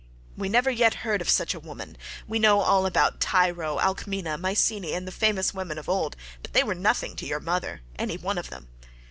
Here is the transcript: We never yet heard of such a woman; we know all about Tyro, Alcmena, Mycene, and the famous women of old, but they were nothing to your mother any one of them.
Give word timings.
We 0.35 0.49
never 0.49 0.71
yet 0.71 0.95
heard 1.05 1.21
of 1.21 1.29
such 1.29 1.53
a 1.53 1.59
woman; 1.59 1.95
we 2.27 2.39
know 2.39 2.61
all 2.61 2.87
about 2.87 3.19
Tyro, 3.21 3.77
Alcmena, 3.77 4.35
Mycene, 4.35 4.95
and 4.95 5.07
the 5.07 5.11
famous 5.11 5.53
women 5.53 5.77
of 5.77 5.87
old, 5.87 6.15
but 6.41 6.53
they 6.53 6.63
were 6.63 6.73
nothing 6.73 7.15
to 7.17 7.27
your 7.27 7.39
mother 7.39 7.81
any 7.99 8.17
one 8.17 8.39
of 8.39 8.49
them. 8.49 8.67